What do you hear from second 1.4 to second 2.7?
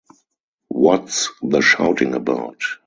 the shouting about!